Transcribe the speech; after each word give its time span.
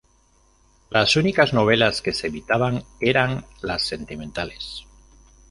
Las 0.89 1.15
únicas 1.15 1.53
novelas 1.53 2.01
que 2.01 2.11
se 2.11 2.25
evitaban 2.25 2.81
eran 2.99 3.45
las 3.61 3.83
sentimentales. 3.83 4.83